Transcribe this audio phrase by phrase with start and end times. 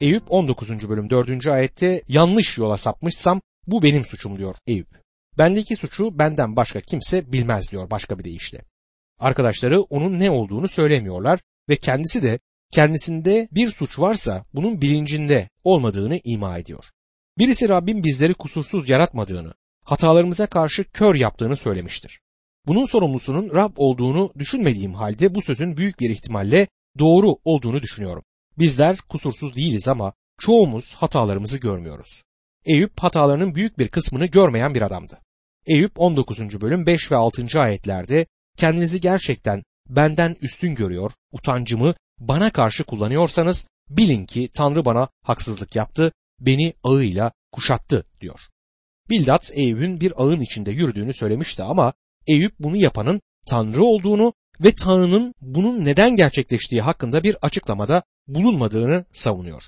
[0.00, 0.88] Eyüp 19.
[0.88, 1.46] bölüm 4.
[1.46, 4.88] ayette yanlış yola sapmışsam bu benim suçum diyor Eyüp.
[5.38, 8.64] Bendeki suçu benden başka kimse bilmez diyor başka bir deyişle.
[9.18, 12.38] Arkadaşları onun ne olduğunu söylemiyorlar ve kendisi de
[12.72, 16.84] kendisinde bir suç varsa bunun bilincinde olmadığını ima ediyor.
[17.38, 19.54] Birisi Rabbim bizleri kusursuz yaratmadığını,
[19.84, 22.20] hatalarımıza karşı kör yaptığını söylemiştir.
[22.66, 26.68] Bunun sorumlusunun Rab olduğunu düşünmediğim halde bu sözün büyük bir ihtimalle
[26.98, 28.22] doğru olduğunu düşünüyorum.
[28.58, 32.22] Bizler kusursuz değiliz ama çoğumuz hatalarımızı görmüyoruz.
[32.64, 35.20] Eyüp hatalarının büyük bir kısmını görmeyen bir adamdı.
[35.66, 36.60] Eyüp 19.
[36.60, 37.60] bölüm 5 ve 6.
[37.60, 38.26] ayetlerde
[38.56, 46.12] kendinizi gerçekten benden üstün görüyor, utancımı bana karşı kullanıyorsanız bilin ki Tanrı bana haksızlık yaptı,
[46.40, 48.40] beni ağıyla kuşattı diyor.
[49.10, 51.92] Bildat Eyüp'ün bir ağın içinde yürüdüğünü söylemişti ama
[52.26, 59.62] Eyüp bunu yapanın Tanrı olduğunu ve Tanrı'nın bunun neden gerçekleştiği hakkında bir açıklamada bulunmadığını savunuyor.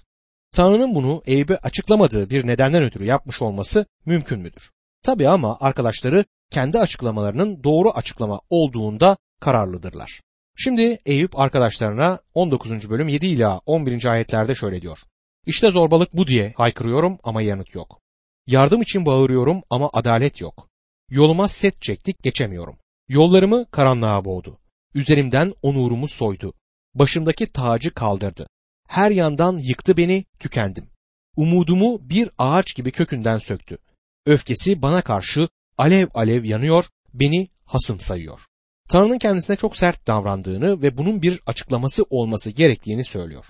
[0.53, 4.71] Tanrı'nın bunu Eyüp'e açıklamadığı bir nedenden ötürü yapmış olması mümkün müdür?
[5.03, 10.21] Tabi ama arkadaşları kendi açıklamalarının doğru açıklama olduğunda kararlıdırlar.
[10.57, 12.91] Şimdi Eyüp arkadaşlarına 19.
[12.91, 14.05] bölüm 7 ila 11.
[14.05, 14.99] ayetlerde şöyle diyor.
[15.47, 18.01] İşte zorbalık bu diye haykırıyorum ama yanıt yok.
[18.47, 20.69] Yardım için bağırıyorum ama adalet yok.
[21.11, 22.79] Yoluma set çektik geçemiyorum.
[23.09, 24.59] Yollarımı karanlığa boğdu.
[24.97, 26.53] Üzerimden onurumu soydu.
[26.95, 28.49] Başımdaki tacı kaldırdı.
[28.89, 30.91] Her yandan yıktı beni, tükendim.
[31.37, 33.79] Umudumu bir ağaç gibi kökünden söktü.
[34.27, 38.41] Öfkesi bana karşı alev alev yanıyor, beni hasım sayıyor.
[38.89, 43.45] Tanrı'nın kendisine çok sert davrandığını ve bunun bir açıklaması olması gerektiğini söylüyor.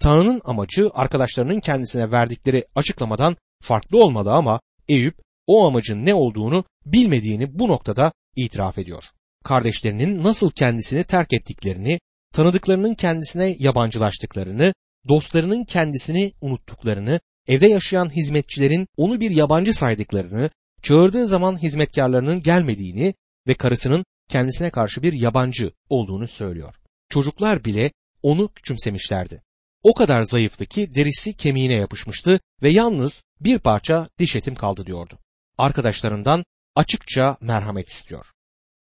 [0.00, 7.58] Tanrı'nın amacı arkadaşlarının kendisine verdikleri açıklamadan farklı olmalı ama Eyüp o amacın ne olduğunu bilmediğini
[7.58, 9.04] bu noktada itiraf ediyor.
[9.44, 12.00] Kardeşlerinin nasıl kendisini terk ettiklerini,
[12.32, 14.74] tanıdıklarının kendisine yabancılaştıklarını,
[15.08, 20.50] dostlarının kendisini unuttuklarını, evde yaşayan hizmetçilerin onu bir yabancı saydıklarını,
[20.82, 23.14] çağırdığı zaman hizmetkarlarının gelmediğini
[23.46, 26.74] ve karısının kendisine karşı bir yabancı olduğunu söylüyor.
[27.08, 27.90] Çocuklar bile
[28.22, 29.42] onu küçümsemişlerdi.
[29.82, 35.18] O kadar zayıftı ki derisi kemiğine yapışmıştı ve yalnız bir parça diş etim kaldı diyordu.
[35.58, 36.44] Arkadaşlarından
[36.74, 38.31] açıkça merhamet istiyor.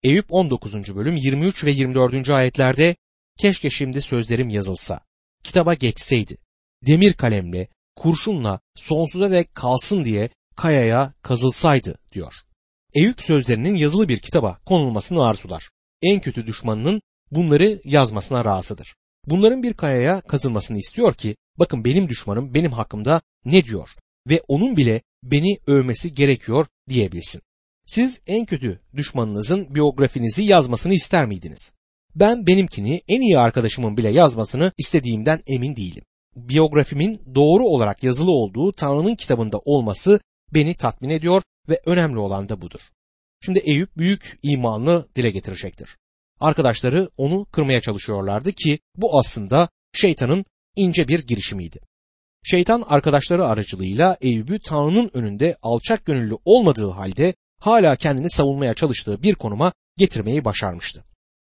[0.02, 0.96] Eyüp 19.
[0.96, 2.30] bölüm 23 ve 24.
[2.30, 2.96] ayetlerde
[3.38, 5.00] keşke şimdi sözlerim yazılsa,
[5.44, 6.36] kitaba geçseydi,
[6.86, 12.34] demir kalemle, kurşunla sonsuza dek kalsın diye kayaya kazılsaydı diyor.
[12.94, 15.70] Eyüp sözlerinin yazılı bir kitaba konulmasını arzular.
[16.02, 18.94] En kötü düşmanının bunları yazmasına razıdır.
[19.26, 23.88] Bunların bir kayaya kazılmasını istiyor ki bakın benim düşmanım benim hakkımda ne diyor
[24.28, 27.42] ve onun bile beni övmesi gerekiyor diyebilsin.
[27.88, 31.74] Siz en kötü düşmanınızın biyografinizi yazmasını ister miydiniz?
[32.14, 36.04] Ben benimkini en iyi arkadaşımın bile yazmasını istediğimden emin değilim.
[36.36, 40.20] Biyografimin doğru olarak yazılı olduğu Tanrı'nın kitabında olması
[40.54, 42.80] beni tatmin ediyor ve önemli olan da budur.
[43.44, 45.96] Şimdi Eyüp büyük imanlı dile getirecektir.
[46.40, 50.44] Arkadaşları onu kırmaya çalışıyorlardı ki bu aslında şeytanın
[50.76, 51.80] ince bir girişimiydi.
[52.44, 59.34] Şeytan arkadaşları aracılığıyla Eyüp'ü Tanrı'nın önünde alçak gönüllü olmadığı halde hala kendini savunmaya çalıştığı bir
[59.34, 61.04] konuma getirmeyi başarmıştı.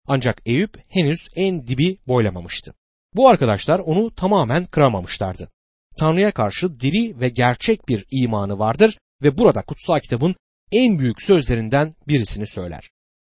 [0.08, 2.74] Ancak Eyüp henüz en dibi boylamamıştı.
[3.16, 5.50] Bu arkadaşlar onu tamamen kıramamışlardı.
[5.98, 10.36] Tanrı'ya karşı diri ve gerçek bir imanı vardır ve burada kutsal kitabın
[10.72, 12.90] en büyük sözlerinden birisini söyler.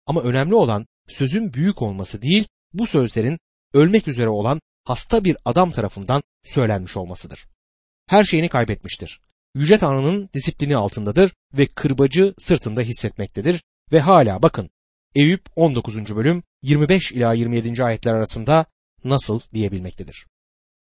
[0.06, 3.38] Ama önemli olan sözün büyük olması değil, bu sözlerin
[3.74, 7.46] ölmek üzere olan hasta bir adam tarafından söylenmiş olmasıdır.
[8.06, 9.20] Her şeyini kaybetmiştir.
[9.54, 14.70] Yüce Tanrı'nın disiplini altındadır ve kırbacı sırtında hissetmektedir ve hala bakın
[15.14, 16.16] Eyüp 19.
[16.16, 17.84] bölüm 25 ila 27.
[17.84, 18.66] ayetler arasında
[19.04, 20.26] nasıl diyebilmektedir.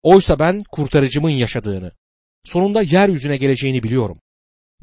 [0.04, 1.92] Oysa ben kurtarıcımın yaşadığını,
[2.44, 4.20] sonunda yeryüzüne geleceğini biliyorum.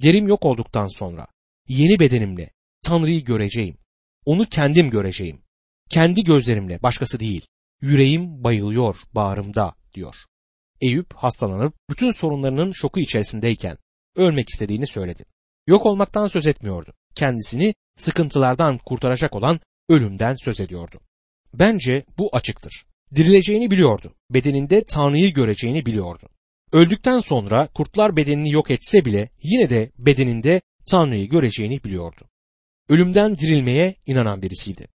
[0.02, 1.26] Derim yok olduktan sonra
[1.68, 2.50] yeni bedenimle
[2.86, 3.78] Tanrı'yı göreceğim.
[4.24, 5.42] Onu kendim göreceğim.
[5.90, 7.46] Kendi gözlerimle başkası değil.
[7.80, 10.16] Yüreğim bayılıyor bağrımda diyor.
[10.80, 13.78] Eyüp hastalanıp bütün sorunlarının şoku içerisindeyken
[14.16, 15.24] ölmek istediğini söyledi.
[15.66, 16.92] Yok olmaktan söz etmiyordu.
[17.14, 21.00] Kendisini sıkıntılardan kurtaracak olan ölümden söz ediyordu.
[21.54, 22.86] Bence bu açıktır.
[23.14, 24.14] Dirileceğini biliyordu.
[24.30, 26.28] Bedeninde Tanrı'yı göreceğini biliyordu.
[26.72, 32.28] Öldükten sonra kurtlar bedenini yok etse bile yine de bedeninde Tanrı'yı göreceğini biliyordu.
[32.88, 34.88] Ölümden dirilmeye inanan birisiydi.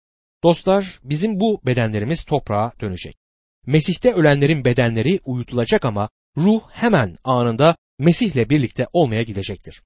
[0.43, 3.17] Dostlar bizim bu bedenlerimiz toprağa dönecek.
[3.69, 9.81] Mesih'te ölenlerin bedenleri uyutulacak ama ruh hemen anında Mesih'le birlikte olmaya gidecektir.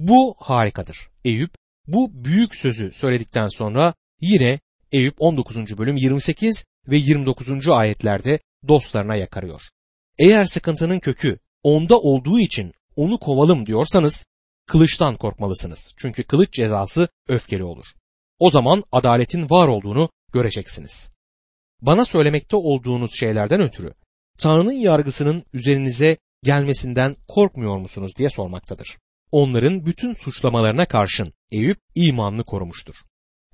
[0.00, 1.08] Bu harikadır.
[1.24, 1.50] Eyüp
[1.86, 4.60] bu büyük sözü söyledikten sonra yine
[4.92, 5.78] Eyüp 19.
[5.78, 7.68] bölüm 28 ve 29.
[7.68, 8.38] ayetlerde
[8.68, 9.62] dostlarına yakarıyor.
[10.18, 14.26] Eğer sıkıntının kökü onda olduğu için onu kovalım diyorsanız
[14.66, 15.92] kılıçtan korkmalısınız.
[15.96, 17.86] Çünkü kılıç cezası öfkeli olur.
[18.38, 21.17] O zaman adaletin var olduğunu göreceksiniz.
[21.82, 23.94] Bana söylemekte olduğunuz şeylerden ötürü
[24.38, 28.98] Tanrı'nın yargısının üzerinize gelmesinden korkmuyor musunuz diye sormaktadır.
[29.32, 32.94] Onların bütün suçlamalarına karşın Eyüp imanını korumuştur.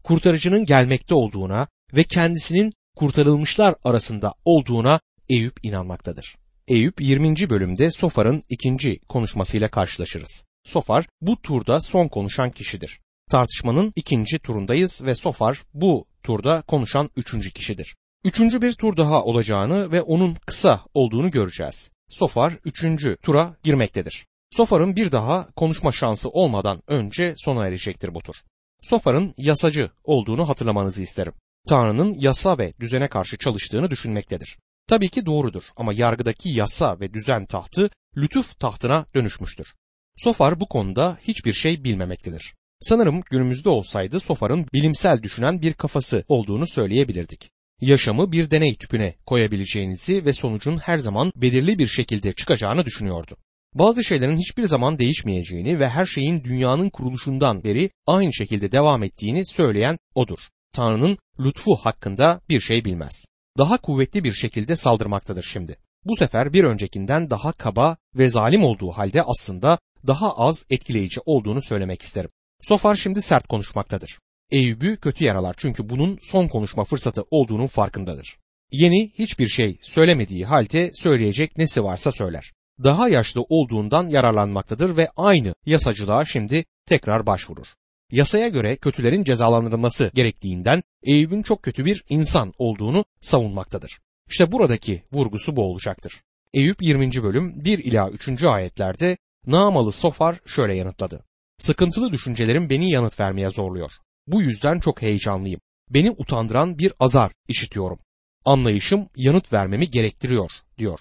[0.03, 6.37] Kurtarıcının gelmekte olduğuna ve kendisinin kurtarılmışlar arasında olduğuna Eyüp inanmaktadır.
[6.69, 7.51] Eyüp 20.
[7.51, 10.45] bölümde Sofar'ın ikinci konuşmasıyla karşılaşırız.
[10.65, 13.01] Sofar bu turda son konuşan kişidir.
[13.31, 17.97] Tartışmanın ikinci turundayız ve Sofar bu turda konuşan üçüncü kişidir.
[18.25, 21.91] Üçüncü bir tur daha olacağını ve onun kısa olduğunu göreceğiz.
[22.09, 24.27] Sofar üçüncü tura girmektedir.
[24.51, 28.35] Sofar'ın bir daha konuşma şansı olmadan önce sona erecektir bu tur.
[28.83, 31.33] Sofar'ın yasacı olduğunu hatırlamanızı isterim.
[31.69, 34.59] Tanrı'nın yasa ve düzene karşı çalıştığını düşünmektedir.
[34.89, 39.75] Tabii ki doğrudur ama yargıdaki yasa ve düzen tahtı lütuf tahtına dönüşmüştür.
[40.17, 42.55] Sofar bu konuda hiçbir şey bilmemektedir.
[42.81, 47.54] Sanırım günümüzde olsaydı Sofar'ın bilimsel düşünen bir kafası olduğunu söyleyebilirdik.
[47.85, 53.37] Yaşamı bir deney tüpüne koyabileceğinizi ve sonucun her zaman belirli bir şekilde çıkacağını düşünüyordu.
[53.75, 59.47] Bazı şeylerin hiçbir zaman değişmeyeceğini ve her şeyin dünyanın kuruluşundan beri aynı şekilde devam ettiğini
[59.47, 60.39] söyleyen odur.
[60.73, 63.25] Tanrı'nın lütfu hakkında bir şey bilmez.
[63.59, 65.77] Daha kuvvetli bir şekilde saldırmaktadır şimdi.
[66.05, 71.63] Bu sefer bir öncekinden daha kaba ve zalim olduğu halde aslında daha az etkileyici olduğunu
[71.63, 72.31] söylemek isterim.
[72.63, 74.19] Sofar şimdi sert konuşmaktadır.
[74.51, 78.37] Eyüp'ü kötü yaralar çünkü bunun son konuşma fırsatı olduğunun farkındadır.
[78.73, 82.53] Yeni hiçbir şey söylemediği halde söyleyecek nesi varsa söyler.
[82.85, 87.67] Daha yaşlı olduğundan yararlanmaktadır ve aynı yasacılığa şimdi tekrar başvurur.
[88.11, 93.99] Yasaya göre kötülerin cezalandırılması gerektiğinden Eyüp'ün çok kötü bir insan olduğunu savunmaktadır.
[94.31, 96.23] İşte buradaki vurgusu bu olacaktır.
[96.55, 97.23] Eyüp 20.
[97.23, 98.45] bölüm 1 ila 3.
[98.45, 99.17] ayetlerde
[99.47, 101.25] Namalı Sofar şöyle yanıtladı.
[101.59, 103.93] Sıkıntılı düşüncelerim beni yanıt vermeye zorluyor.
[104.27, 105.61] Bu yüzden çok heyecanlıyım.
[105.91, 107.99] Beni utandıran bir azar işitiyorum.
[108.45, 111.01] Anlayışım yanıt vermemi gerektiriyor, diyor.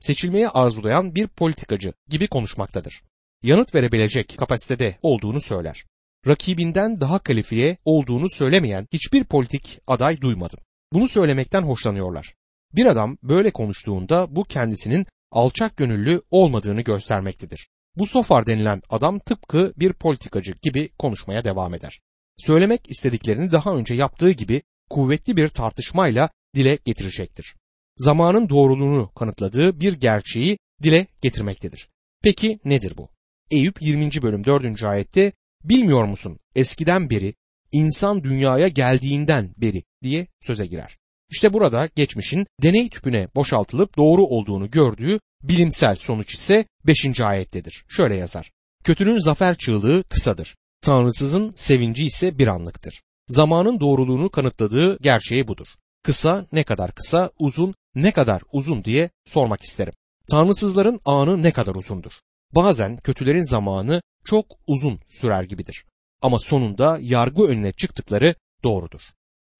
[0.00, 3.02] Seçilmeye arzulayan bir politikacı gibi konuşmaktadır.
[3.42, 5.84] Yanıt verebilecek kapasitede olduğunu söyler.
[6.26, 10.58] Rakibinden daha kalifiye olduğunu söylemeyen hiçbir politik aday duymadım.
[10.92, 12.34] Bunu söylemekten hoşlanıyorlar.
[12.74, 17.68] Bir adam böyle konuştuğunda bu kendisinin alçak gönüllü olmadığını göstermektedir.
[17.96, 22.00] Bu Sofar denilen adam tıpkı bir politikacı gibi konuşmaya devam eder.
[22.38, 27.56] Söylemek istediklerini daha önce yaptığı gibi kuvvetli bir tartışmayla dile getirecektir.
[27.96, 31.88] Zamanın doğruluğunu kanıtladığı bir gerçeği dile getirmektedir.
[32.22, 33.08] Peki nedir bu?
[33.50, 34.10] Eyüp 20.
[34.22, 34.84] bölüm 4.
[34.84, 35.32] ayette
[35.64, 37.34] bilmiyor musun eskiden beri
[37.72, 40.98] insan dünyaya geldiğinden beri diye söze girer.
[41.30, 47.20] İşte burada geçmişin deney tüpüne boşaltılıp doğru olduğunu gördüğü bilimsel sonuç ise 5.
[47.20, 47.84] ayettedir.
[47.88, 48.50] Şöyle yazar.
[48.84, 50.56] Kötünün zafer çığlığı kısadır.
[50.80, 53.02] Tanrısızın sevinci ise bir anlıktır.
[53.28, 55.66] Zamanın doğruluğunu kanıtladığı gerçeği budur.
[56.02, 59.92] Kısa ne kadar kısa, uzun ne kadar uzun diye sormak isterim.
[60.30, 62.12] Tanrısızların anı ne kadar uzundur?
[62.54, 65.84] Bazen kötülerin zamanı çok uzun sürer gibidir.
[66.22, 68.34] Ama sonunda yargı önüne çıktıkları
[68.64, 69.00] doğrudur.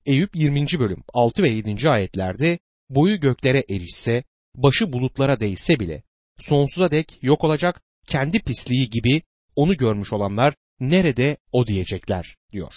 [0.06, 0.66] Eyüp 20.
[0.78, 1.90] bölüm 6 ve 7.
[1.90, 2.58] ayetlerde
[2.90, 4.24] boyu göklere erişse,
[4.54, 6.02] başı bulutlara değse bile
[6.38, 9.22] sonsuza dek yok olacak kendi pisliği gibi
[9.56, 12.74] onu görmüş olanlar nerede o diyecekler diyor.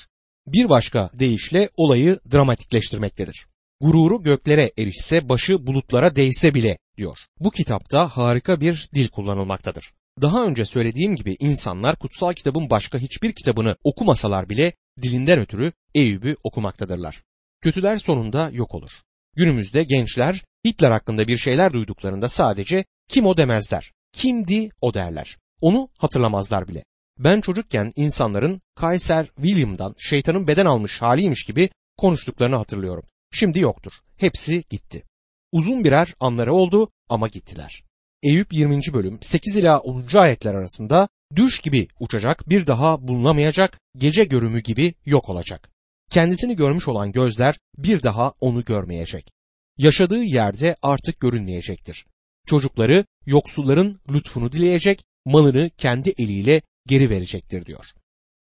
[0.47, 3.47] Bir başka deyişle olayı dramatikleştirmektedir.
[3.81, 7.17] Gururu göklere erişse başı bulutlara değse bile diyor.
[7.39, 9.91] Bu kitapta harika bir dil kullanılmaktadır.
[10.21, 16.35] Daha önce söylediğim gibi insanlar kutsal kitabın başka hiçbir kitabını okumasalar bile dilinden ötürü Eyüp'ü
[16.43, 17.23] okumaktadırlar.
[17.61, 18.91] Kötüler sonunda yok olur.
[19.35, 23.91] Günümüzde gençler Hitler hakkında bir şeyler duyduklarında sadece kim o demezler.
[24.13, 25.37] Kimdi o derler.
[25.61, 26.83] Onu hatırlamazlar bile.
[27.19, 33.03] Ben çocukken insanların Kaiser William'dan şeytanın beden almış haliymiş gibi konuştuklarını hatırlıyorum.
[33.31, 33.91] Şimdi yoktur.
[34.17, 35.03] Hepsi gitti.
[35.51, 37.83] Uzun birer anları oldu ama gittiler.
[38.23, 38.81] Eyüp 20.
[38.93, 40.05] bölüm 8 ila 10.
[40.13, 45.69] ayetler arasında düş gibi uçacak, bir daha bulunamayacak, gece görümü gibi yok olacak.
[46.11, 49.31] Kendisini görmüş olan gözler bir daha onu görmeyecek.
[49.77, 52.05] Yaşadığı yerde artık görünmeyecektir.
[52.47, 57.85] Çocukları yoksulların lütfunu dileyecek, malını kendi eliyle geri verecektir diyor.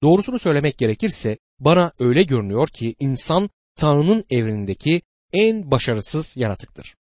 [0.03, 6.95] Doğrusunu söylemek gerekirse bana öyle görünüyor ki insan Tanrı'nın evrenindeki en başarısız yaratıktır.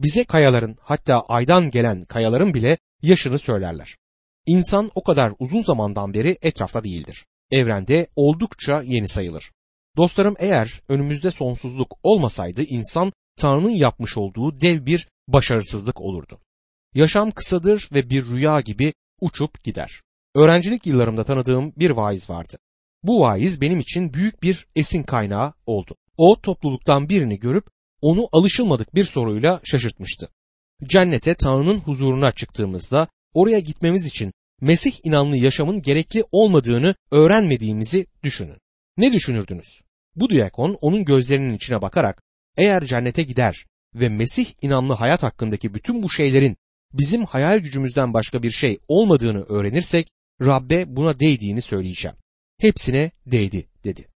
[0.00, 3.96] Bize kayaların hatta aydan gelen kayaların bile yaşını söylerler.
[4.46, 7.26] İnsan o kadar uzun zamandan beri etrafta değildir.
[7.50, 9.52] Evrende oldukça yeni sayılır.
[9.96, 16.40] Dostlarım eğer önümüzde sonsuzluk olmasaydı insan Tanrı'nın yapmış olduğu dev bir başarısızlık olurdu.
[16.94, 20.02] Yaşam kısadır ve bir rüya gibi uçup gider.
[20.34, 22.58] Öğrencilik yıllarımda tanıdığım bir vaiz vardı.
[23.02, 25.96] Bu vaiz benim için büyük bir esin kaynağı oldu.
[26.16, 27.66] O topluluktan birini görüp
[28.00, 30.28] onu alışılmadık bir soruyla şaşırtmıştı.
[30.84, 38.58] Cennete Tanrı'nın huzuruna çıktığımızda oraya gitmemiz için Mesih inanlı yaşamın gerekli olmadığını öğrenmediğimizi düşünün.
[38.96, 39.80] Ne düşünürdünüz?
[40.16, 42.22] Bu diyakon onun gözlerinin içine bakarak
[42.56, 46.56] eğer cennete gider ve Mesih inanlı hayat hakkındaki bütün bu şeylerin
[46.92, 50.08] bizim hayal gücümüzden başka bir şey olmadığını öğrenirsek
[50.40, 52.16] Rabbe buna değdiğini söyleyeceğim.
[52.58, 54.08] Hepsine değdi dedi.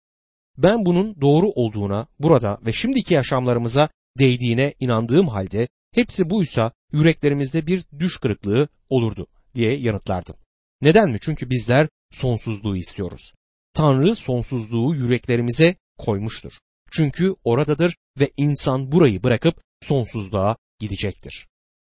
[0.58, 7.85] Ben bunun doğru olduğuna burada ve şimdiki yaşamlarımıza değdiğine inandığım halde hepsi buysa yüreklerimizde bir
[7.99, 10.37] düş kırıklığı olurdu diye yanıtlardım.
[10.82, 11.18] Neden mi?
[11.20, 13.35] Çünkü bizler sonsuzluğu istiyoruz.
[13.75, 16.52] Tanrı sonsuzluğu yüreklerimize koymuştur.
[16.90, 21.46] Çünkü oradadır ve insan burayı bırakıp sonsuzluğa gidecektir.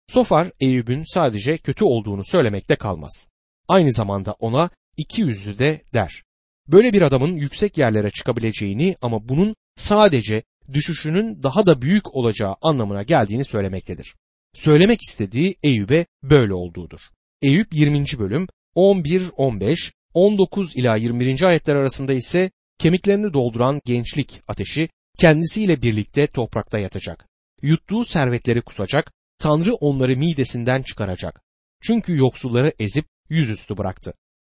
[0.08, 3.28] Sofar Eyüp'ün sadece kötü olduğunu söylemekte kalmaz.
[3.68, 6.24] Aynı zamanda ona iki yüzlü de der.
[6.68, 10.44] Böyle bir adamın yüksek yerlere çıkabileceğini ama bunun sadece
[10.74, 14.16] düşüşünün daha da büyük olacağı anlamına geldiğini söylemektedir.
[14.54, 17.00] Söylemek istediği Eyüp'e böyle olduğudur.
[17.42, 18.06] Eyüp 20.
[18.20, 21.42] bölüm 11, 15, 19 ila 21.
[21.42, 27.28] ayetler arasında ise kemiklerini dolduran gençlik ateşi kendisiyle birlikte toprakta yatacak.
[27.62, 31.42] Yuttuğu servetleri kusacak, Tanrı onları midesinden çıkaracak.
[31.82, 34.14] Çünkü yoksulları ezip yüzüstü bıraktı.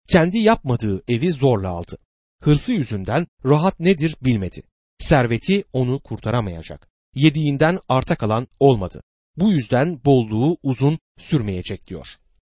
[0.07, 1.97] Kendi yapmadığı evi zorla aldı.
[2.43, 4.63] Hırsı yüzünden rahat nedir bilmedi.
[4.99, 6.87] Serveti onu kurtaramayacak.
[7.15, 9.01] Yediğinden arta kalan olmadı.
[9.37, 12.07] Bu yüzden bolluğu uzun sürmeyecek diyor.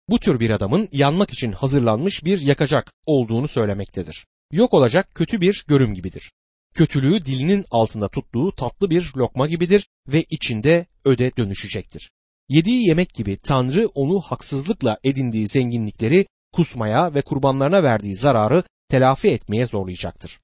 [0.10, 4.26] Bu tür bir adamın yanmak için hazırlanmış bir yakacak olduğunu söylemektedir.
[4.52, 6.32] Yok olacak kötü bir görüm gibidir.
[6.74, 12.12] Kötülüğü dilinin altında tuttuğu tatlı bir lokma gibidir ve içinde öde dönüşecektir.
[12.50, 19.68] Yediği yemek gibi Tanrı onu haksızlıkla edindiği zenginlikleri kusmaya ve kurbanlarına verdiği zararı telafi etmeye
[19.68, 20.40] zorlayacaktır.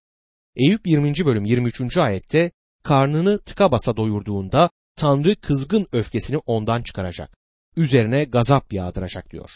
[0.55, 1.25] Eyüp 20.
[1.25, 1.97] bölüm 23.
[1.97, 2.51] ayette
[2.83, 7.37] karnını tıka basa doyurduğunda Tanrı kızgın öfkesini ondan çıkaracak.
[7.75, 9.51] Üzerine gazap yağdıracak diyor.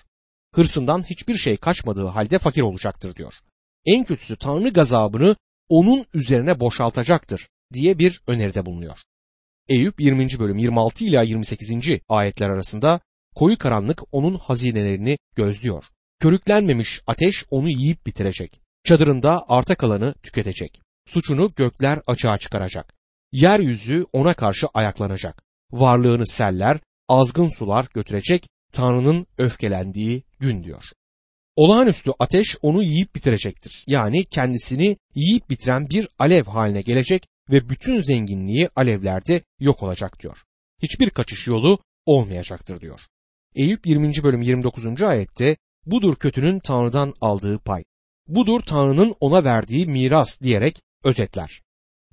[0.55, 3.33] Hırsından hiçbir şey kaçmadığı halde fakir olacaktır diyor.
[3.85, 5.35] En kötüsü Tanrı gazabını
[5.69, 8.99] onun üzerine boşaltacaktır diye bir öneride bulunuyor.
[9.69, 10.39] Eyüp 20.
[10.39, 11.71] bölüm 26 ila 28.
[12.09, 12.99] ayetler arasında
[13.35, 15.83] koyu karanlık onun hazinelerini gözlüyor.
[16.19, 18.59] Körüklenmemiş ateş onu yiyip bitirecek.
[18.83, 20.81] Çadırında arta kalanı tüketecek.
[21.07, 22.93] Suçunu gökler açığa çıkaracak.
[23.31, 25.43] Yeryüzü ona karşı ayaklanacak.
[25.71, 26.79] Varlığını seller,
[27.09, 30.83] azgın sular götürecek Tanrı'nın öfkelendiği gün diyor.
[31.55, 33.83] Olağanüstü ateş onu yiyip bitirecektir.
[33.87, 40.37] Yani kendisini yiyip bitiren bir alev haline gelecek ve bütün zenginliği alevlerde yok olacak diyor.
[40.81, 43.01] Hiçbir kaçış yolu olmayacaktır diyor.
[43.55, 44.11] Eyüp 20.
[44.23, 45.01] bölüm 29.
[45.01, 47.83] ayette budur kötünün Tanrı'dan aldığı pay.
[48.27, 51.61] Budur Tanrı'nın ona verdiği miras diyerek özetler.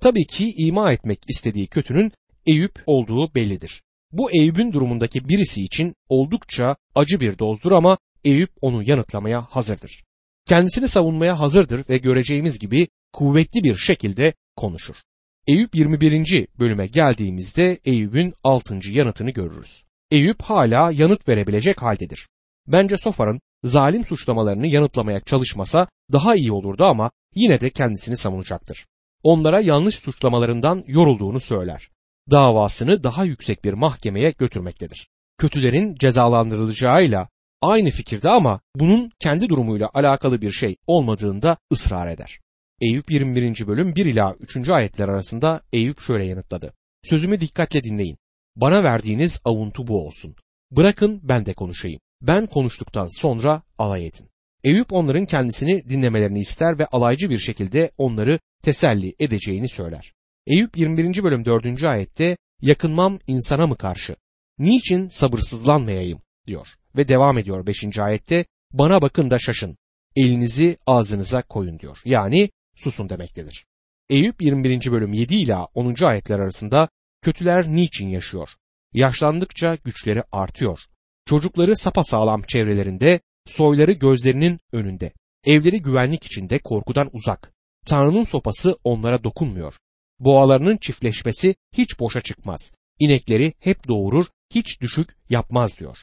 [0.00, 2.12] Tabii ki ima etmek istediği kötünün
[2.46, 3.82] Eyüp olduğu bellidir.
[4.12, 10.04] Bu Eyüp'ün durumundaki birisi için oldukça acı bir dozdur ama Eyüp onu yanıtlamaya hazırdır.
[10.46, 14.96] Kendisini savunmaya hazırdır ve göreceğimiz gibi kuvvetli bir şekilde konuşur.
[15.46, 16.46] Eyüp 21.
[16.58, 18.78] bölüme geldiğimizde Eyüp'ün 6.
[18.88, 19.84] yanıtını görürüz.
[20.10, 22.28] Eyüp hala yanıt verebilecek haldedir.
[22.66, 28.86] Bence Sofar'ın zalim suçlamalarını yanıtlamaya çalışmasa daha iyi olurdu ama yine de kendisini savunacaktır.
[29.22, 31.88] Onlara yanlış suçlamalarından yorulduğunu söyler.
[32.30, 35.08] Davasını daha yüksek bir mahkemeye götürmektedir.
[35.38, 37.28] Kötülerin cezalandırılacağıyla
[37.62, 42.41] aynı fikirde ama bunun kendi durumuyla alakalı bir şey olmadığında ısrar eder.
[42.82, 43.66] Eyüp 21.
[43.66, 44.68] bölüm 1 ila 3.
[44.68, 46.74] ayetler arasında Eyüp şöyle yanıtladı.
[47.02, 48.18] Sözümü dikkatle dinleyin.
[48.56, 50.36] Bana verdiğiniz avuntu bu olsun.
[50.70, 52.00] Bırakın ben de konuşayım.
[52.22, 54.28] Ben konuştuktan sonra alay edin.
[54.64, 60.12] Eyüp onların kendisini dinlemelerini ister ve alaycı bir şekilde onları teselli edeceğini söyler.
[60.46, 61.24] Eyüp 21.
[61.24, 61.84] bölüm 4.
[61.84, 64.16] ayette yakınmam insana mı karşı?
[64.58, 67.98] Niçin sabırsızlanmayayım diyor ve devam ediyor 5.
[67.98, 69.76] ayette bana bakın da şaşın.
[70.16, 71.98] Elinizi ağzınıza koyun diyor.
[72.04, 72.50] Yani
[72.82, 73.66] susun demektedir.
[74.10, 74.92] Eyüp 21.
[74.92, 76.04] bölüm 7 ila 10.
[76.04, 76.88] ayetler arasında
[77.22, 78.48] kötüler niçin yaşıyor?
[78.92, 80.80] Yaşlandıkça güçleri artıyor.
[81.26, 85.12] Çocukları sapasağlam çevrelerinde, soyları gözlerinin önünde.
[85.44, 87.52] Evleri güvenlik içinde korkudan uzak.
[87.86, 89.74] Tanrı'nın sopası onlara dokunmuyor.
[90.20, 92.72] Boğalarının çiftleşmesi hiç boşa çıkmaz.
[92.98, 95.98] İnekleri hep doğurur, hiç düşük yapmaz diyor.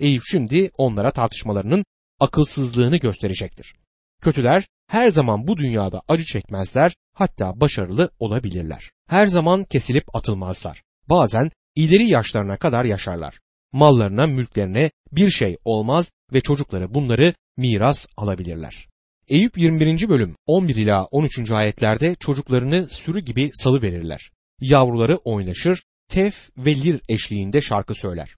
[0.00, 1.84] Eyüp şimdi onlara tartışmalarının
[2.20, 3.74] akılsızlığını gösterecektir.
[4.22, 8.90] Kötüler her zaman bu dünyada acı çekmezler, hatta başarılı olabilirler.
[9.08, 10.82] Her zaman kesilip atılmazlar.
[11.08, 13.40] Bazen ileri yaşlarına kadar yaşarlar.
[13.72, 18.88] mallarına, mülklerine bir şey olmaz ve çocukları bunları miras alabilirler.
[19.28, 20.08] Eyüp 21.
[20.08, 21.50] bölüm 11 ila 13.
[21.50, 24.30] ayetlerde çocuklarını sürü gibi salı verirler.
[24.60, 28.36] Yavruları oynaşır, tef ve lir eşliğinde şarkı söyler.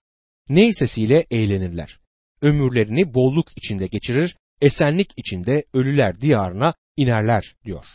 [0.49, 1.99] Ney sesiyle eğlenirler.
[2.41, 7.85] Ömürlerini bolluk içinde geçirir, esenlik içinde ölüler diyarına inerler diyor.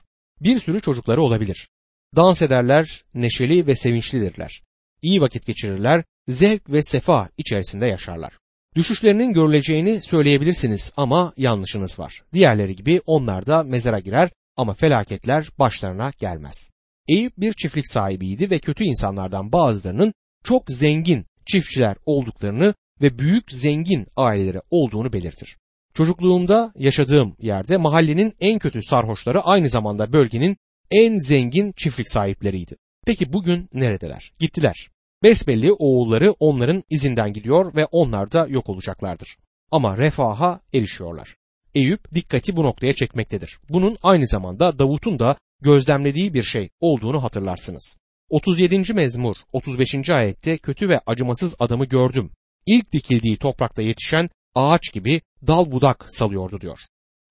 [0.41, 1.69] Bir sürü çocukları olabilir.
[2.17, 4.63] Dans ederler, neşeli ve sevinçlidirler.
[5.03, 8.39] İyi vakit geçirirler, zevk ve sefa içerisinde yaşarlar.
[8.75, 12.23] Düşüşlerinin görüleceğini söyleyebilirsiniz ama yanlışınız var.
[12.33, 16.71] Diğerleri gibi onlar da mezara girer ama felaketler başlarına gelmez.
[17.09, 24.07] Eyüp bir çiftlik sahibiydi ve kötü insanlardan bazılarının çok zengin çiftçiler olduklarını ve büyük zengin
[24.17, 25.57] aileleri olduğunu belirtir.
[25.97, 30.57] Çocukluğumda yaşadığım yerde mahallenin en kötü sarhoşları aynı zamanda bölgenin
[30.91, 32.77] en zengin çiftlik sahipleriydi.
[33.07, 34.33] Peki bugün neredeler?
[34.39, 34.89] Gittiler.
[35.23, 39.37] Besbelli oğulları onların izinden gidiyor ve onlar da yok olacaklardır.
[39.71, 41.37] Ama refaha erişiyorlar.
[41.75, 43.59] Eyüp dikkati bu noktaya çekmektedir.
[43.69, 47.97] Bunun aynı zamanda Davut'un da gözlemlediği bir şey olduğunu hatırlarsınız.
[48.29, 48.95] 37.
[48.95, 50.11] mezmur 35.
[50.11, 52.31] ayette kötü ve acımasız adamı gördüm.
[52.67, 56.79] İlk dikildiği toprakta yetişen ağaç gibi dal budak salıyordu diyor.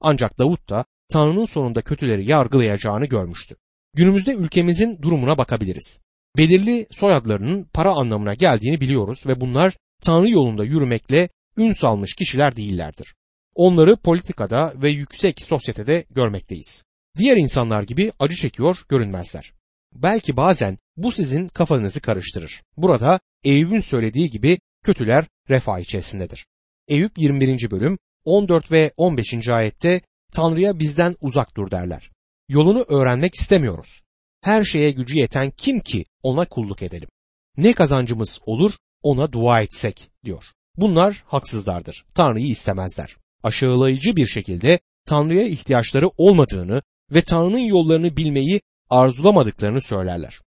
[0.02, 3.56] Ancak Davut da Tanrı'nın sonunda kötüleri yargılayacağını görmüştü.
[3.94, 6.02] Günümüzde ülkemizin durumuna bakabiliriz.
[6.38, 13.16] Belirli soyadlarının para anlamına geldiğini biliyoruz ve bunlar Tanrı yolunda yürümekle ün salmış kişiler değillerdir.
[13.56, 16.84] Onları politikada ve yüksek sosyetede görmekteyiz.
[17.18, 19.54] Diğer insanlar gibi acı çekiyor görünmezler.
[19.94, 22.64] Belki bazen bu sizin kafanızı karıştırır.
[22.78, 26.46] Burada Eyüp'ün söylediği gibi kötüler refah içerisindedir.
[26.88, 27.72] Eyüp 21.
[27.72, 29.48] bölüm 14 ve 15.
[29.50, 30.02] ayette
[30.32, 32.12] Tanrı'ya bizden uzak dur derler.
[32.50, 34.02] Yolunu öğrenmek istemiyoruz.
[34.42, 37.10] Her şeye gücü yeten kim ki ona kulluk edelim.
[37.58, 38.74] Ne kazancımız olur
[39.04, 40.44] ona dua etsek diyor.
[40.78, 42.06] Bunlar haksızlardır.
[42.14, 43.18] Tanrı'yı istemezler.
[43.44, 46.82] Aşağılayıcı bir şekilde Tanrı'ya ihtiyaçları olmadığını
[47.12, 50.42] ve Tanrı'nın yollarını bilmeyi arzulamadıklarını söylerler.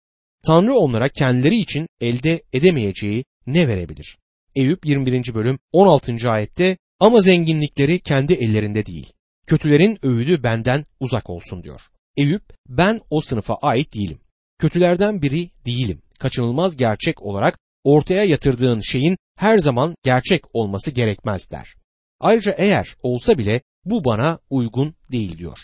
[0.46, 4.18] Tanrı onlara kendileri için elde edemeyeceği ne verebilir?
[4.56, 5.34] Eyüp 21.
[5.34, 6.30] bölüm 16.
[6.30, 9.14] ayette ama zenginlikleri kendi ellerinde değil.
[9.48, 11.82] Kötülerin öğüdü benden uzak olsun diyor.
[12.18, 14.20] Eyüp ben o sınıfa ait değilim.
[14.60, 16.02] Kötülerden biri değilim.
[16.20, 21.76] Kaçınılmaz gerçek olarak ortaya yatırdığın şeyin her zaman gerçek olması gerekmez der.
[22.20, 25.60] Ayrıca eğer olsa bile bu bana uygun değil diyor.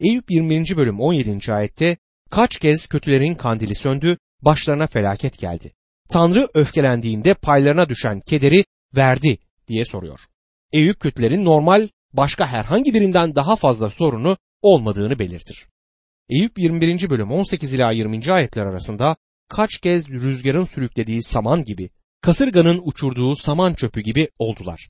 [0.00, 0.76] Eyüp 20.
[0.76, 1.52] bölüm 17.
[1.52, 1.96] ayette
[2.30, 5.72] kaç kez kötülerin kandili söndü, başlarına felaket geldi.
[6.08, 8.64] Tanrı öfkelendiğinde paylarına düşen kederi
[8.96, 9.38] verdi
[9.68, 10.20] diye soruyor.
[10.72, 15.66] Eyüp kötülerin normal başka herhangi birinden daha fazla sorunu olmadığını belirtir.
[16.28, 17.10] Eyüp 21.
[17.10, 18.32] bölüm 18 ila 20.
[18.32, 19.16] ayetler arasında
[19.48, 21.90] kaç kez rüzgarın sürüklediği saman gibi,
[22.20, 24.88] kasırganın uçurduğu saman çöpü gibi oldular.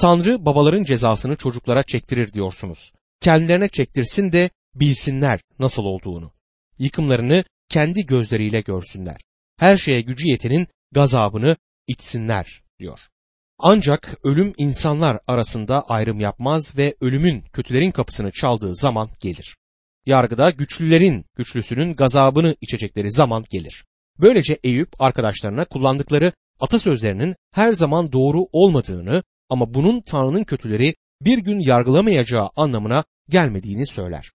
[0.00, 2.92] Tanrı babaların cezasını çocuklara çektirir diyorsunuz.
[3.20, 6.32] Kendilerine çektirsin de bilsinler nasıl olduğunu.
[6.78, 9.20] Yıkımlarını kendi gözleriyle görsünler.
[9.58, 13.00] Her şeye gücü yetenin gazabını içsinler diyor.
[13.58, 19.56] Ancak ölüm insanlar arasında ayrım yapmaz ve ölümün kötülerin kapısını çaldığı zaman gelir.
[20.06, 23.84] Yargıda güçlülerin güçlüsünün gazabını içecekleri zaman gelir.
[24.20, 31.58] Böylece Eyüp arkadaşlarına kullandıkları atasözlerinin her zaman doğru olmadığını ama bunun Tanrı'nın kötüleri bir gün
[31.58, 34.32] yargılamayacağı anlamına gelmediğini söyler.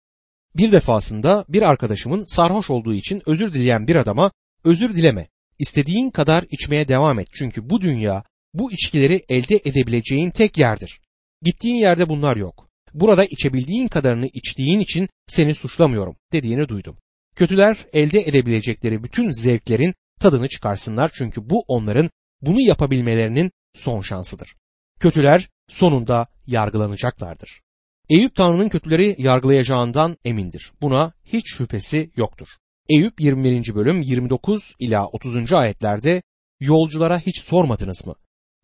[0.57, 4.31] Bir defasında bir arkadaşımın sarhoş olduğu için özür dileyen bir adama
[4.65, 5.27] özür dileme,
[5.59, 8.23] istediğin kadar içmeye devam et çünkü bu dünya
[8.53, 11.01] bu içkileri elde edebileceğin tek yerdir.
[11.41, 12.69] Gittiğin yerde bunlar yok.
[12.93, 16.97] Burada içebildiğin kadarını içtiğin için seni suçlamıyorum dediğini duydum.
[17.35, 22.09] Kötüler elde edebilecekleri bütün zevklerin tadını çıkarsınlar çünkü bu onların
[22.41, 24.55] bunu yapabilmelerinin son şansıdır.
[24.99, 27.61] Kötüler sonunda yargılanacaklardır.
[28.09, 30.71] Eyüp Tanrı'nın kötüleri yargılayacağından emindir.
[30.81, 32.47] Buna hiç şüphesi yoktur.
[32.89, 33.75] Eyüp 21.
[33.75, 35.53] bölüm 29 ila 30.
[35.53, 36.21] ayetlerde
[36.59, 38.15] yolculara hiç sormadınız mı?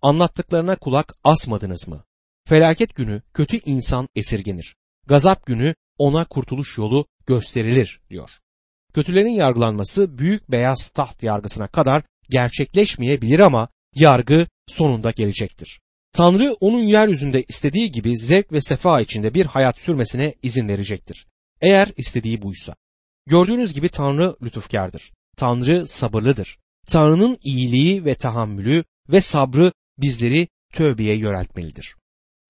[0.01, 2.03] Anlattıklarına kulak asmadınız mı?
[2.47, 4.75] Felaket günü kötü insan esirgenir.
[5.07, 8.29] Gazap günü ona kurtuluş yolu gösterilir diyor.
[8.93, 15.81] Kötülerin yargılanması büyük beyaz taht yargısına kadar gerçekleşmeyebilir ama yargı sonunda gelecektir.
[16.13, 21.27] Tanrı onun yeryüzünde istediği gibi zevk ve sefa içinde bir hayat sürmesine izin verecektir.
[21.61, 22.75] Eğer istediği buysa.
[23.27, 25.11] Gördüğünüz gibi Tanrı lütufkardır.
[25.37, 26.57] Tanrı sabırlıdır.
[26.87, 31.95] Tanrı'nın iyiliği ve tahammülü ve sabrı bizleri tövbeye yöneltmelidir.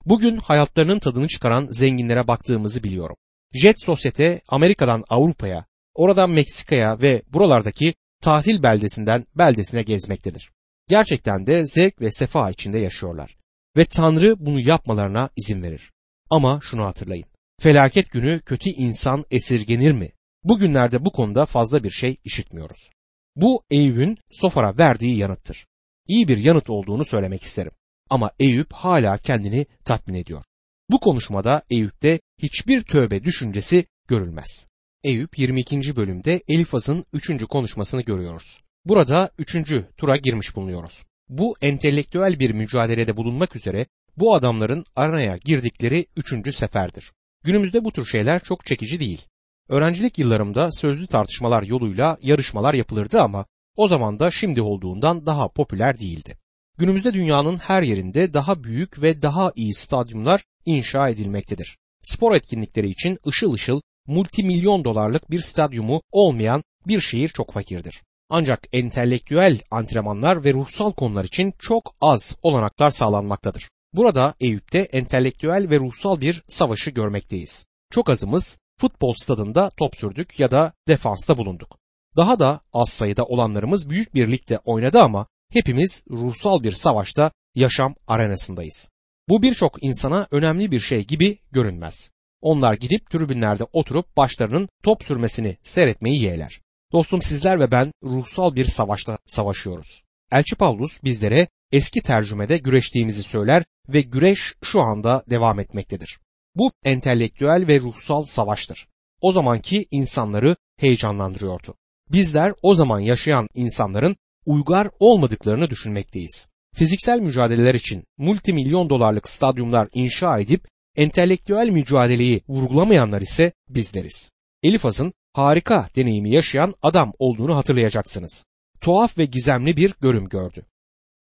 [0.06, 3.16] Bugün hayatlarının tadını çıkaran zenginlere baktığımızı biliyorum.
[3.54, 10.52] Jet sosyete Amerika'dan Avrupa'ya, oradan Meksika'ya ve buralardaki tatil beldesinden beldesine gezmektedir.
[10.88, 13.38] Gerçekten de zevk ve sefa içinde yaşıyorlar.
[13.78, 15.92] Ve Tanrı bunu yapmalarına izin verir.
[16.30, 17.26] Ama şunu hatırlayın.
[17.62, 20.12] Felaket günü kötü insan esirgenir mi?
[20.44, 22.90] Bugünlerde bu konuda fazla bir şey işitmiyoruz.
[23.36, 25.66] Bu Eyüp'ün Sofar'a verdiği yanıttır.
[26.08, 27.72] İyi bir yanıt olduğunu söylemek isterim.
[28.10, 30.44] Ama Eyüp hala kendini tatmin ediyor.
[30.90, 34.68] Bu konuşmada Eyüp'te hiçbir tövbe düşüncesi görülmez.
[35.04, 35.96] Eyüp 22.
[35.96, 37.46] bölümde Elifaz'ın 3.
[37.46, 38.60] konuşmasını görüyoruz.
[38.86, 39.56] Burada 3.
[39.98, 41.04] tura girmiş bulunuyoruz.
[41.30, 43.86] Bu entelektüel bir mücadelede bulunmak üzere
[44.18, 46.56] bu adamların aranaya girdikleri 3.
[46.56, 47.12] seferdir.
[47.44, 49.28] Günümüzde bu tür şeyler çok çekici değil.
[49.72, 56.00] Öğrencilik yıllarımda sözlü tartışmalar yoluyla yarışmalar yapılırdı ama o zaman da şimdi olduğundan daha popüler
[56.00, 56.38] değildi.
[56.78, 61.78] Günümüzde dünyanın her yerinde daha büyük ve daha iyi stadyumlar inşa edilmektedir.
[62.04, 68.02] Spor etkinlikleri için ışıl ışıl multimilyon dolarlık bir stadyumu olmayan bir şehir çok fakirdir.
[68.30, 73.70] Ancak entelektüel antrenmanlar ve ruhsal konular için çok az olanaklar sağlanmaktadır.
[73.94, 77.66] Burada Eyüp'te entelektüel ve ruhsal bir savaşı görmekteyiz.
[77.92, 81.78] Çok azımız futbol stadında top sürdük ya da defansta bulunduk.
[82.18, 87.96] Daha da az sayıda olanlarımız büyük bir ligde oynadı ama hepimiz ruhsal bir savaşta yaşam
[88.08, 88.92] arenasındayız.
[89.30, 92.12] Bu birçok insana önemli bir şey gibi görünmez.
[92.42, 96.62] Onlar gidip tribünlerde oturup başlarının top sürmesini seyretmeyi yeğler.
[96.92, 100.04] Dostum sizler ve ben ruhsal bir savaşta savaşıyoruz.
[100.32, 106.20] Elçi Paulus bizlere eski tercümede güreştiğimizi söyler ve güreş şu anda devam etmektedir.
[106.56, 108.88] Bu entelektüel ve ruhsal savaştır.
[109.22, 111.76] O zamanki insanları heyecanlandırıyordu.
[112.12, 116.48] Bizler o zaman yaşayan insanların uygar olmadıklarını düşünmekteyiz.
[116.76, 124.32] Fiziksel mücadeleler için multimilyon dolarlık stadyumlar inşa edip entelektüel mücadeleyi vurgulamayanlar ise bizleriz.
[124.64, 128.46] Elifaz'ın harika deneyimi yaşayan adam olduğunu hatırlayacaksınız.
[128.82, 130.66] Tuhaf ve gizemli bir görüm gördü.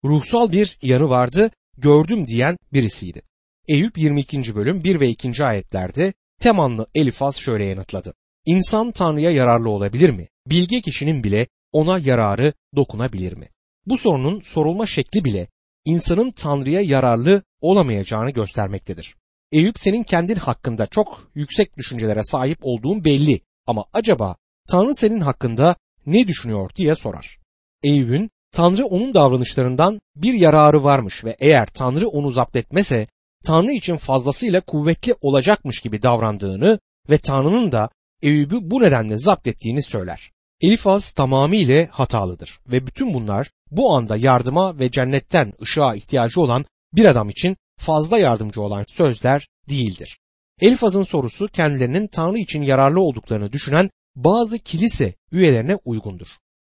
[0.03, 3.21] Ruhsal bir yanı vardı, gördüm diyen birisiydi.
[3.69, 4.55] Eyüp 22.
[4.55, 5.43] bölüm 1 ve 2.
[5.43, 8.13] ayetlerde Temanlı Elifaz şöyle yanıtladı.
[8.45, 10.27] İnsan Tanrı'ya yararlı olabilir mi?
[10.47, 13.49] Bilge kişinin bile ona yararı dokunabilir mi?
[13.85, 15.47] Bu sorunun sorulma şekli bile
[15.85, 19.15] insanın Tanrı'ya yararlı olamayacağını göstermektedir.
[19.51, 24.35] Eyüp senin kendin hakkında çok yüksek düşüncelere sahip olduğun belli ama acaba
[24.69, 27.37] Tanrı senin hakkında ne düşünüyor diye sorar.
[27.83, 33.07] Eyüp'ün Tanrı onun davranışlarından bir yararı varmış ve eğer Tanrı onu zapt etmese
[33.45, 37.89] Tanrı için fazlasıyla kuvvetli olacakmış gibi davrandığını ve Tanrı'nın da
[38.21, 40.31] Eyüp'ü bu nedenle zapt ettiğini söyler.
[40.61, 47.05] Elifaz tamamıyla hatalıdır ve bütün bunlar bu anda yardıma ve cennetten ışığa ihtiyacı olan bir
[47.05, 50.19] adam için fazla yardımcı olan sözler değildir.
[50.61, 56.27] Elifaz'ın sorusu kendilerinin Tanrı için yararlı olduklarını düşünen bazı kilise üyelerine uygundur.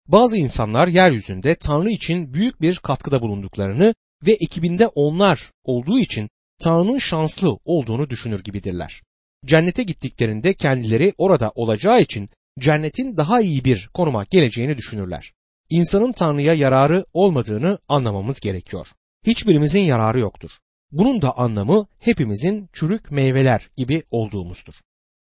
[0.06, 3.94] Bazı insanlar yeryüzünde Tanrı için büyük bir katkıda bulunduklarını
[4.26, 6.28] ve ekibinde onlar olduğu için
[6.58, 9.02] Tanrı'nın şanslı olduğunu düşünür gibidirler.
[9.46, 15.32] Cennete gittiklerinde kendileri orada olacağı için cennetin daha iyi bir konuma geleceğini düşünürler.
[15.70, 18.86] İnsanın Tanrı'ya yararı olmadığını anlamamız gerekiyor.
[19.26, 20.50] Hiçbirimizin yararı yoktur.
[20.92, 24.74] Bunun da anlamı hepimizin çürük meyveler gibi olduğumuzdur.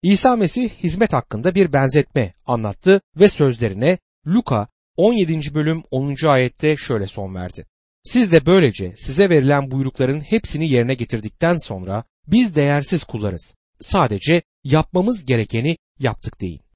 [0.03, 5.55] İsa Mesih hizmet hakkında bir benzetme anlattı ve sözlerine Luka 17.
[5.55, 6.27] bölüm 10.
[6.27, 7.67] ayette şöyle son verdi.
[8.05, 13.55] Siz de böylece size verilen buyrukların hepsini yerine getirdikten sonra biz değersiz kullarız.
[13.81, 16.64] Sadece yapmamız gerekeni yaptık deyin.